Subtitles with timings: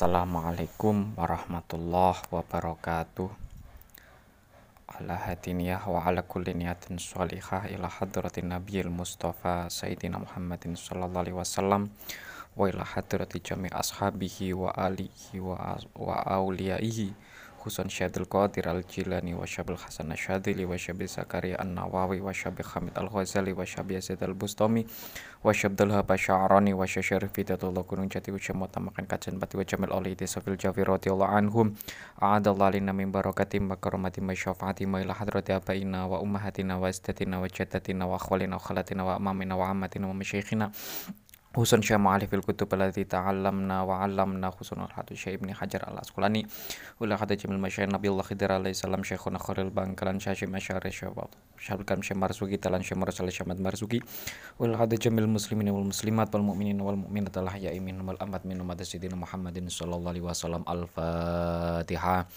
[0.00, 3.28] Assalamualaikum warahmatullahi wabarakatuh.
[4.96, 11.36] Ala hatiniyah wa ala kulli niyatin sholihah ila hadratin nabiyil mustafa sayyidina Muhammadin sallallahu alaihi
[11.36, 11.92] wasallam
[12.56, 17.12] wa ila hadrati jami ashabihi wa alihi wa, wa awliyaihi
[17.60, 22.96] khusun Syadil Qadir Al-Jilani wa Syabil Hasan Asyadili wa Syabil Zakaria An-Nawawi wa Syabil Hamid
[22.96, 24.88] Al-Ghazali wa Syabil Yazid Al-Bustami
[25.44, 29.64] wa Syabdul Haba Sya'rani wa Syarif Fidatullah Gunung Jati wa Syamut Tamakan Kajan Bati wa
[29.68, 31.76] Jamil Ali Tisafil Jafi radhiyallahu anhum.
[32.16, 36.88] A'adallah lina min barakatim wa karamatim wa syafaatim wa ila hadrati abaina wa ummahatina wa
[36.88, 40.72] istatina wa jaddatina wa akhwalina wa khalatina wa amamina wa wa masyaikhina
[41.50, 46.46] Husun Syekh Ma'alif fil kutub allati ta'allamna wa 'allamna husun al-hadu Syekh Ibn Hajar al-Asqalani.
[47.02, 51.10] Ula hada jamil masyayikh Nabi Allah Khidir alaihi salam Syekhuna Khalil Bangkalan Syekh Masyari Syekh
[51.58, 53.98] Syekh Kam Syekh Marzuki talan Syekh Mursal Syekh Marzuki.
[54.62, 58.46] Ula hada jamil muslimin wal muslimat wal mu'minin wal mu'minat al ahya'i minhum wal amwat
[58.46, 60.62] minhum sidina Muhammadin sallallahu alaihi wasallam.
[60.70, 62.30] al-Fatihah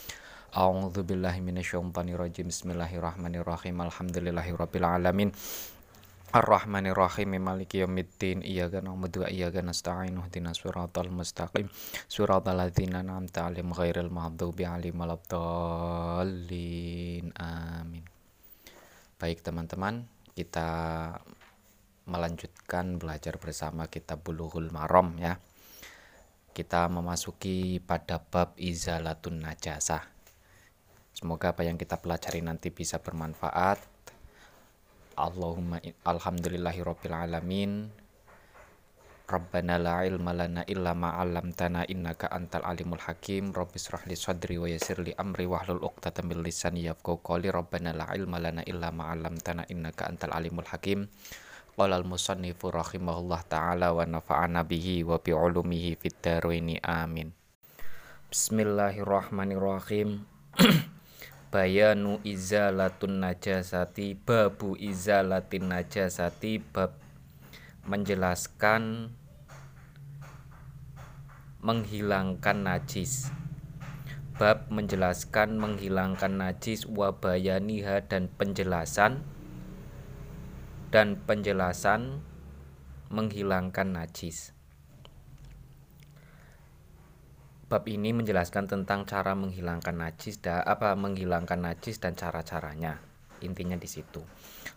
[0.54, 3.74] A'udzu billahi Bismillahirrahmanirrahim.
[3.78, 5.34] Alhamdulillahirabbil alamin
[6.34, 11.70] Ar-Rahmanir Rahim Maliki Yaumiddin Iyyaka na'budu wa iyyaka nasta'in Ihdinas siratal mustaqim
[12.10, 16.26] Siratal ladzina an'amta 'alaihim ghairil maghdubi 'alaihim waladdallin
[17.38, 18.02] Amin.
[19.22, 20.70] Baik teman-teman, kita
[22.10, 25.38] melanjutkan belajar bersama kitab Bulughul Maram ya.
[26.50, 30.02] Kita memasuki pada bab izalatun najasah.
[31.14, 33.93] Semoga apa yang kita pelajari nanti bisa bermanfaat
[35.14, 35.78] Allahumma
[36.10, 37.94] alhamdulillahi rabbil alamin.
[39.30, 43.54] Rabbana la ilma lana illa ma 'allamtana innaka antal alimul hakim.
[43.54, 47.54] Rabbi israh li sadri wa yassir li amri wahlul 'uqdatam min lisani yafqahu qawli.
[47.54, 51.06] Rabbana la ilma lana illa ma 'allamtana innaka antal alimul hakim.
[51.78, 56.22] Qala al musannifu rahimahullah ta'ala wa nafa'ana bihi wa bi ulumihi fid
[56.86, 57.34] amin.
[58.34, 60.26] Bismillahirrahmanirrahim
[61.54, 66.98] bayanu izalatun najasati babu izalatin najasati bab
[67.86, 69.14] menjelaskan
[71.62, 73.30] menghilangkan najis.
[74.42, 79.22] Bab menjelaskan menghilangkan najis wabayaniha dan penjelasan
[80.90, 82.26] dan penjelasan
[83.14, 84.53] menghilangkan najis
[87.74, 93.02] Bab ini menjelaskan tentang cara menghilangkan najis dan apa menghilangkan najis dan cara-caranya.
[93.42, 94.22] Intinya di situ.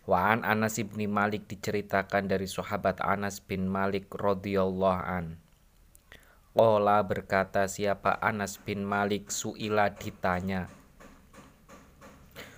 [0.08, 5.36] Waan Anas bin Malik diceritakan dari sahabat Anas bin Malik radhiyallahu an.
[6.56, 10.72] Ola berkata siapa Anas bin Malik suila ditanya.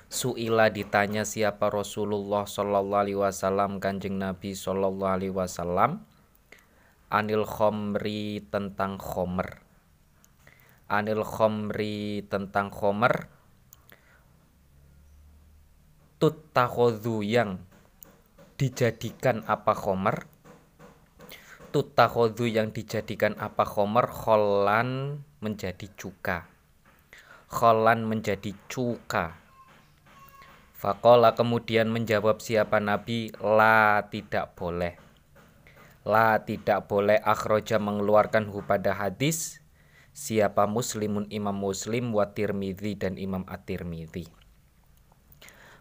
[0.06, 6.06] Suila ditanya siapa Rasulullah Shallallahu Alaihi Wasallam kanjeng Nabi Shallallahu Alaihi Wasallam
[7.10, 9.66] anil khomri tentang khomer
[10.88, 13.28] anil khomri tentang khomer.
[16.16, 17.62] Tutakhodu yang
[18.56, 20.26] dijadikan apa khomer?
[21.70, 24.08] Tutakhodu yang dijadikan apa khomer?
[24.08, 26.48] Kholan menjadi cuka.
[27.52, 29.38] Kholan menjadi cuka.
[30.72, 33.30] Fakola kemudian menjawab siapa Nabi?
[33.38, 34.96] La tidak boleh.
[36.08, 39.60] La tidak boleh akhroja mengeluarkan hu pada hadis
[40.18, 44.26] siapa muslimun imam muslim wa tirmidhi dan imam at-tirmidhi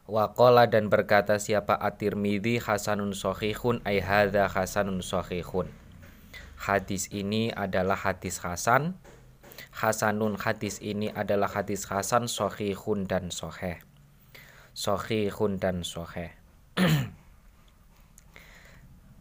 [0.08, 5.68] Waqala dan berkata siapa at-tirmidhi hasanun sohihun ay hadha hasanun sohihun.
[6.56, 8.96] Hadis ini adalah hadis hasan.
[9.76, 13.84] Hasanun hadis ini adalah hadis hasan sohihun dan soheh.
[14.72, 16.32] Sohihun dan soheh.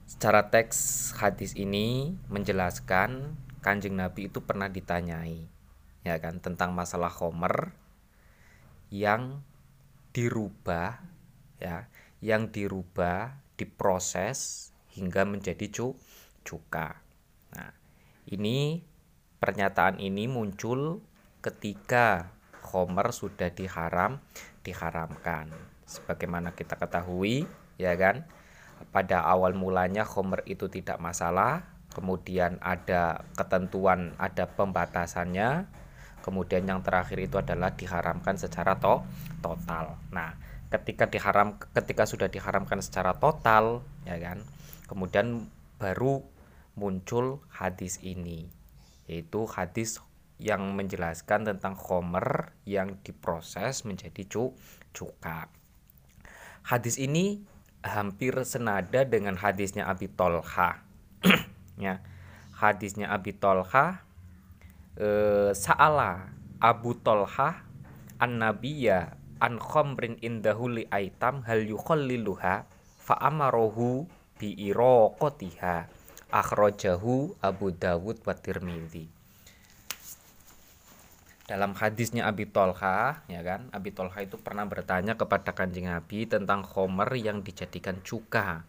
[0.07, 3.35] Secara teks hadis ini menjelaskan
[3.67, 5.43] kanjeng Nabi itu pernah ditanyai
[6.07, 7.75] ya kan tentang masalah Homer
[8.95, 9.43] yang
[10.15, 11.03] dirubah
[11.59, 11.91] ya
[12.23, 15.99] yang dirubah diproses hingga menjadi cu
[16.47, 17.03] cuka.
[17.59, 17.75] Nah
[18.31, 18.87] ini
[19.43, 21.03] pernyataan ini muncul
[21.43, 22.31] ketika
[22.71, 24.23] Homer sudah diharam
[24.63, 25.51] diharamkan.
[25.91, 27.51] Sebagaimana kita ketahui
[27.83, 28.31] ya kan
[28.95, 35.65] pada awal mulanya Homer itu tidak masalah kemudian ada ketentuan, ada pembatasannya,
[36.21, 39.01] kemudian yang terakhir itu adalah diharamkan secara to
[39.41, 39.97] total.
[40.13, 40.37] Nah,
[40.69, 44.45] ketika diharam ketika sudah diharamkan secara total, ya kan,
[44.93, 45.49] kemudian
[45.81, 46.21] baru
[46.77, 48.53] muncul hadis ini,
[49.09, 49.97] yaitu hadis
[50.37, 54.53] yang menjelaskan tentang khomer yang diproses menjadi cu
[54.93, 55.49] cuka.
[56.61, 57.41] Hadis ini
[57.81, 60.86] hampir senada dengan hadisnya Abi Tolha.
[61.77, 62.01] Ya
[62.57, 64.01] hadisnya Abi Tolha
[64.97, 67.63] uh, Sa'ala Abu Tolha
[68.17, 72.65] an Nabiya an khamrin indahuli aitam hal yukhalliluha
[72.97, 74.09] fa amarohu
[74.41, 75.89] bi iraqatiha
[76.33, 79.17] akhrajahu Abu Dawud wa Tirmidzi
[81.47, 86.67] dalam hadisnya Abi Tolha ya kan Abi Tolha itu pernah bertanya kepada kanjeng Nabi tentang
[86.67, 88.67] khomer yang dijadikan cuka.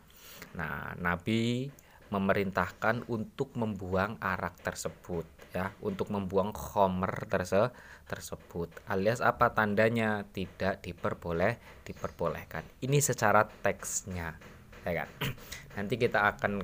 [0.53, 1.73] Nah Nabi
[2.09, 5.73] memerintahkan untuk membuang arak tersebut ya.
[5.83, 7.71] Untuk membuang khomer terse
[8.07, 8.71] tersebut.
[8.87, 10.23] Alias apa tandanya?
[10.27, 12.63] Tidak diperboleh diperbolehkan.
[12.83, 14.57] Ini secara teksnya
[14.87, 15.09] ya kan?
[15.75, 16.63] Nanti kita akan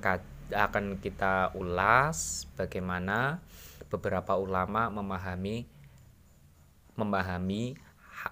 [0.53, 3.43] akan kita ulas bagaimana
[3.91, 5.67] beberapa ulama memahami
[6.93, 7.75] memahami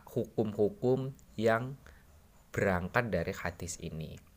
[0.07, 1.75] hukum-hukum yang
[2.51, 4.30] berangkat dari hadis ini.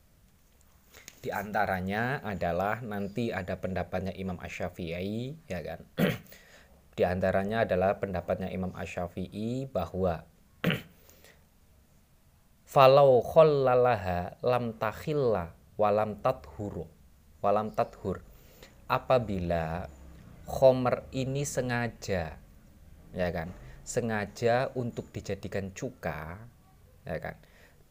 [1.25, 5.81] Di antaranya adalah nanti ada pendapatnya Imam Asy-Syafi'i ya kan.
[7.01, 10.21] Di antaranya adalah pendapatnya Imam Asy-Syafi'i bahwa
[12.77, 16.85] falau khallalaha lam takhilla walam tathuru
[17.41, 18.21] walam tathur.
[18.85, 19.89] Apabila
[20.45, 22.37] khomer ini sengaja
[23.17, 23.49] ya kan?
[23.81, 26.37] Sengaja untuk dijadikan cuka
[27.09, 27.41] ya kan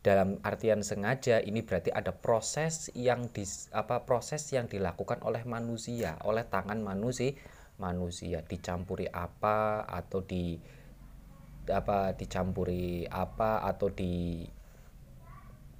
[0.03, 6.19] dalam artian sengaja ini berarti ada proses yang di apa proses yang dilakukan oleh manusia
[6.27, 7.39] oleh tangan manusia
[7.79, 8.43] manusia.
[8.43, 10.59] Dicampuri apa atau di
[11.71, 14.43] apa dicampuri apa atau di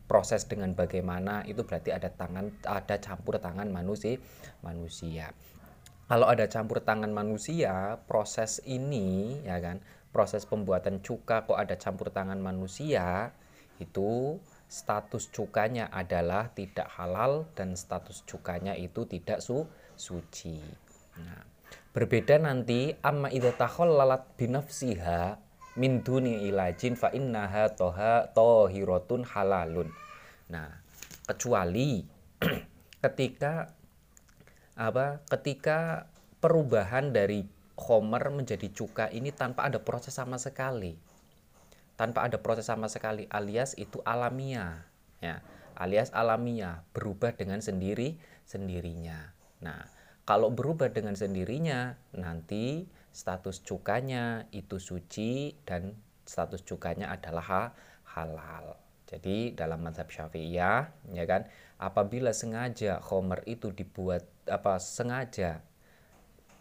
[0.08, 4.24] proses dengan bagaimana itu berarti ada tangan ada campur tangan manusia
[4.64, 5.36] manusia.
[6.08, 9.84] Kalau ada campur tangan manusia proses ini ya kan
[10.16, 13.36] proses pembuatan cuka kok ada campur tangan manusia
[13.84, 14.40] itu
[14.72, 20.58] status cukanya adalah tidak halal dan status cukanya itu tidak su suci.
[21.22, 21.44] Nah,
[21.94, 25.38] berbeda nanti amma idza takhallalat binafsiha
[25.78, 29.94] min duni ilajin fa innaha toha tohiratun halalun.
[30.50, 30.70] Nah,
[31.30, 32.02] kecuali
[33.06, 33.70] ketika
[34.74, 35.22] apa?
[35.30, 36.10] Ketika
[36.42, 40.94] perubahan dari Homer menjadi cuka ini tanpa ada proses sama sekali.
[42.04, 44.84] Tanpa ada proses sama sekali alias itu alamiah
[45.24, 45.40] ya.
[45.80, 49.32] Alias alamiah berubah dengan sendiri sendirinya.
[49.64, 49.88] Nah,
[50.28, 52.84] kalau berubah dengan sendirinya nanti
[53.16, 55.96] status cukanya itu suci dan
[56.28, 57.72] status cukanya adalah
[58.12, 58.76] halal.
[59.08, 61.48] Jadi dalam mazhab Syafi'iyah ya kan
[61.80, 65.64] apabila sengaja Homer itu dibuat apa sengaja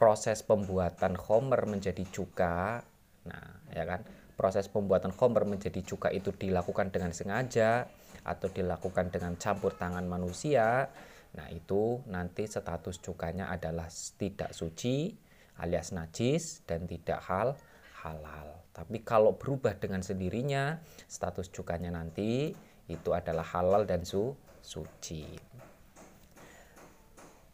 [0.02, 2.82] proses pembuatan homer menjadi cuka
[3.22, 4.02] nah ya kan
[4.34, 7.86] proses pembuatan homer menjadi cuka itu dilakukan dengan sengaja
[8.22, 10.88] atau dilakukan dengan campur tangan manusia.
[11.32, 13.88] Nah itu nanti status cukanya adalah
[14.20, 15.16] tidak suci
[15.60, 17.56] alias najis dan tidak hal
[18.02, 18.64] halal.
[18.72, 22.52] Tapi kalau berubah dengan sendirinya status cukanya nanti
[22.88, 24.32] itu adalah halal dan su
[24.64, 25.24] suci.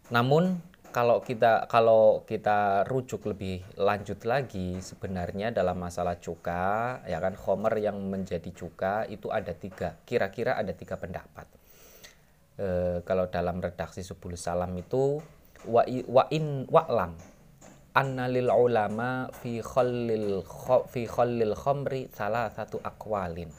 [0.08, 0.56] Namun
[0.88, 7.76] kalau kita kalau kita rujuk lebih lanjut lagi sebenarnya dalam masalah cuka ya kan Homer
[7.78, 11.46] yang menjadi cuka itu ada tiga kira-kira ada tiga pendapat.
[12.58, 12.68] E,
[13.06, 15.22] kalau dalam redaksi Subul Salam itu
[15.68, 17.14] wa, wa in wa'lam
[17.94, 20.42] anna lil ulama fi khallil
[20.90, 23.52] fi khallil khamri salah satu akwalin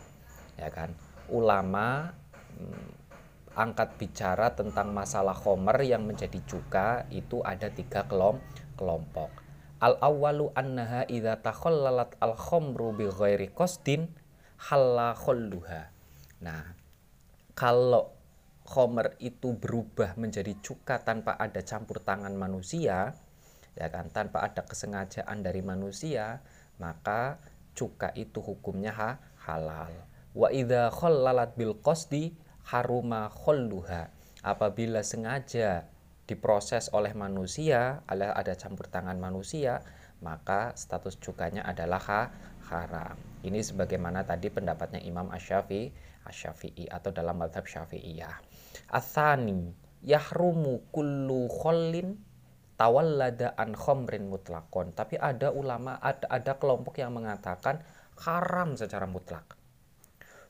[0.57, 0.91] ya kan.
[1.29, 2.09] Ulama
[2.57, 2.98] hmm,
[3.55, 8.05] angkat bicara tentang masalah khomer yang menjadi cuka itu ada tiga
[8.77, 9.31] kelompok.
[9.79, 14.11] Al awalu annaha idza takhallalat al khomru bi ghairi qasdin
[14.69, 15.87] halla khalluha.
[16.43, 16.75] Nah,
[17.55, 18.11] kalau
[18.67, 23.15] khomer itu berubah menjadi cuka tanpa ada campur tangan manusia,
[23.73, 26.43] ya kan, tanpa ada kesengajaan dari manusia,
[26.77, 27.39] maka
[27.73, 29.11] cuka itu hukumnya ha,
[29.47, 29.95] halal.
[30.35, 32.35] Wa idza khallalat bil qasdi
[32.69, 34.13] haruma khulluha.
[34.45, 35.89] Apabila sengaja
[36.29, 39.81] diproses oleh manusia ada campur tangan manusia
[40.21, 42.21] maka status cukanya adalah ha,
[42.69, 43.17] haram.
[43.41, 45.89] Ini sebagaimana tadi pendapatnya Imam Asyafi
[46.27, 48.37] Asyafi'i atau dalam madhab Syafi'iyah.
[48.93, 49.73] Athani
[50.05, 52.19] yahrumu kullu khollin
[52.77, 54.93] tawallada an khomrin mutlakon.
[54.93, 57.81] Tapi ada ulama ada, ada kelompok yang mengatakan
[58.19, 59.58] haram secara mutlak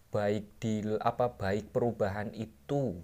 [0.09, 2.97] baik di apa baik perubahan itu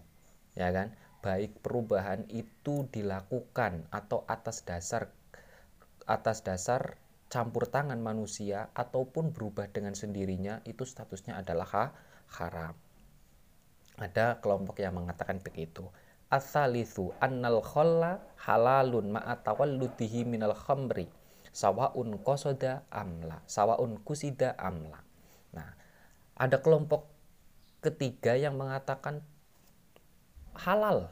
[0.58, 0.94] ya kan?
[1.22, 5.10] Baik perubahan itu dilakukan atau atas dasar
[6.06, 11.86] atas dasar campur tangan manusia ataupun berubah dengan sendirinya itu statusnya adalah ha,
[12.38, 12.78] haram.
[13.98, 15.90] Ada kelompok yang mengatakan begitu.
[16.30, 21.10] Asalithu annal kholla halalun ma'atawalludihi minal khamri
[21.56, 25.05] sawaun kosoda amla sawaun kusida amla
[26.36, 27.08] ada kelompok
[27.80, 29.24] ketiga yang mengatakan
[30.60, 31.12] halal.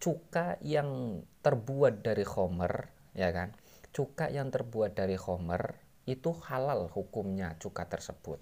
[0.00, 3.52] Cuka yang terbuat dari homer ya kan?
[3.92, 8.40] Cuka yang terbuat dari homer itu halal hukumnya cuka tersebut.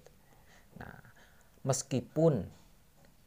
[0.79, 0.99] Nah
[1.63, 2.47] meskipun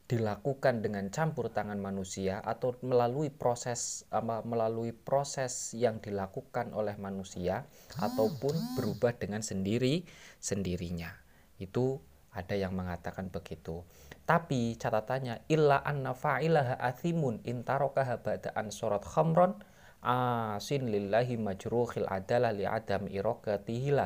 [0.07, 4.07] dilakukan dengan campur tangan manusia atau melalui proses
[4.47, 7.67] melalui proses yang dilakukan oleh manusia
[7.99, 10.07] ataupun berubah dengan sendiri
[10.39, 11.26] sendirinya
[11.63, 12.01] itu
[12.37, 13.85] ada yang mengatakan begitu
[14.29, 19.57] tapi catatannya illa anna fa'ilaha athimun intarokaha ba'da an surat khamron
[20.05, 23.97] asin lillahi majruhil adalah li adam irokatihi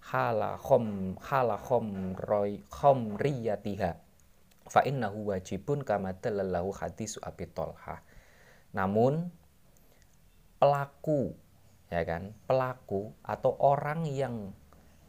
[0.00, 3.90] hala khom hala khomroy khomriyatiha
[4.70, 8.00] fa innahu wajibun kama dalallahu hadis Abi Tolha.
[8.70, 9.28] Namun
[10.62, 11.34] pelaku
[11.90, 14.54] ya kan, pelaku atau orang yang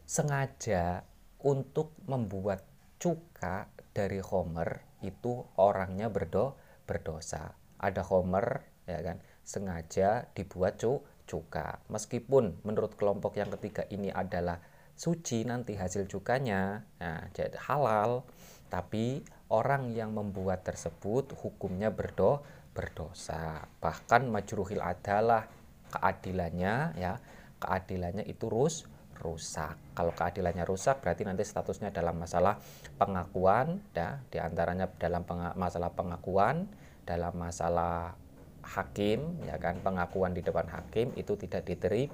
[0.10, 1.06] sengaja
[1.46, 2.64] untuk membuat
[3.02, 6.56] cuka dari homer itu orangnya berdo
[6.86, 7.54] berdosa.
[7.82, 11.82] Ada homer ya kan, sengaja dibuat cu cuka.
[11.90, 14.62] Meskipun menurut kelompok yang ketiga ini adalah
[14.94, 18.28] suci nanti hasil cukanya, nah, jadi halal,
[18.70, 22.40] tapi orang yang membuat tersebut hukumnya berdo
[22.72, 25.44] berdosa bahkan majruhil adalah
[25.92, 27.20] keadilannya ya
[27.60, 28.88] keadilannya itu rus
[29.22, 29.78] rusak.
[29.94, 32.58] Kalau keadilannya rusak berarti nanti statusnya dalam masalah
[32.98, 34.20] pengakuan ya.
[34.28, 36.66] Di antaranya dalam peng masalah pengakuan
[37.06, 38.18] dalam masalah
[38.66, 39.78] hakim ya kan.
[39.86, 42.10] Pengakuan di depan hakim itu tidak diteri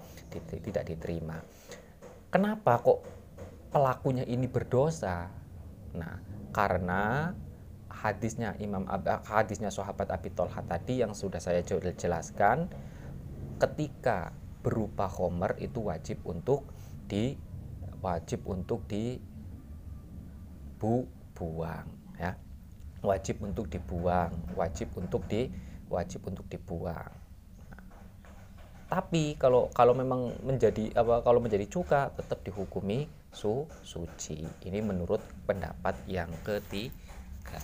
[0.62, 1.40] tidak diterima.
[2.28, 3.00] Kenapa kok
[3.72, 5.32] pelakunya ini berdosa?
[5.96, 6.20] Nah
[6.52, 7.32] karena
[7.88, 8.86] hadisnya Imam
[9.26, 11.66] hadisnya sahabat Abi Tolha tadi yang sudah saya
[11.98, 12.70] jelaskan
[13.58, 14.30] ketika
[14.62, 16.68] berupa homer itu wajib untuk
[17.08, 17.34] di
[18.04, 19.18] wajib untuk di
[20.78, 21.88] bu, buang
[22.20, 22.36] ya.
[23.02, 25.48] Wajib untuk dibuang wajib untuk di
[25.88, 27.10] wajib untuk dibuang.
[28.88, 34.44] Tapi kalau kalau memang menjadi apa kalau menjadi cuka tetap dihukumi su suci.
[34.64, 37.64] Ini menurut pendapat yang ketiga.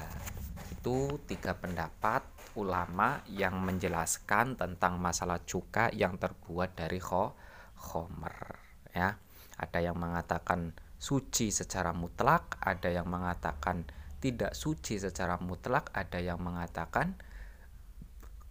[0.72, 2.28] Itu tiga pendapat
[2.60, 7.34] ulama yang menjelaskan tentang masalah cuka yang terbuat dari kho
[7.74, 9.18] khomer ya
[9.64, 13.88] ada yang mengatakan suci secara mutlak ada yang mengatakan
[14.20, 17.16] tidak suci secara mutlak ada yang mengatakan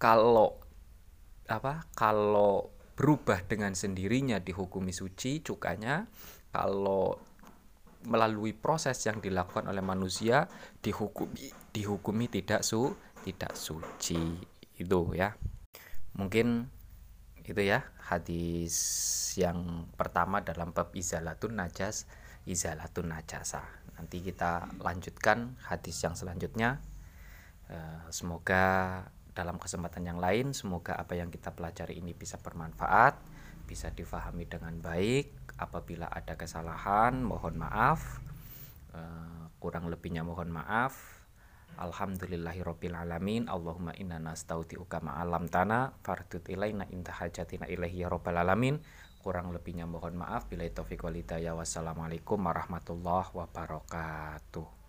[0.00, 0.56] kalau
[1.46, 6.06] apa kalau berubah dengan sendirinya dihukumi suci cukanya.
[6.52, 7.16] Kalau
[8.04, 10.50] melalui proses yang dilakukan oleh manusia
[10.82, 12.92] dihukumi dihukumi tidak su
[13.24, 14.20] tidak suci.
[14.76, 15.32] Itu ya.
[16.18, 16.68] Mungkin
[17.42, 18.74] itu ya hadis
[19.34, 22.06] yang pertama dalam bab izalatun najas
[22.46, 23.62] izalatun najasa.
[23.98, 26.82] Nanti kita lanjutkan hadis yang selanjutnya.
[27.70, 33.16] Eh, semoga dalam kesempatan yang lain semoga apa yang kita pelajari ini bisa bermanfaat
[33.64, 35.56] bisa difahami dengan baik.
[35.56, 38.20] Apabila ada kesalahan mohon maaf.
[38.92, 41.21] Uh, kurang lebihnya mohon maaf
[41.78, 48.82] Alhamdulillahirabbil alamin Allahumma inna nastauti'uka ma'alam tana fardut ilaina inta hajatina ilaihi ya rabbal alamin.
[49.22, 50.50] Kurang lebihnya mohon maaf.
[50.50, 54.81] Bila taufik walidaya wassalamualaikum warahmatullahi wabarakatuh